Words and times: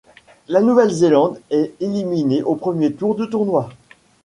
La 0.47 0.61
Nouvelle-Zélande 0.61 1.39
est 1.51 1.73
éliminé 1.79 2.41
au 2.41 2.55
premier 2.55 2.91
tour 2.91 3.13
du 3.13 3.29
tournoi. 3.29 3.69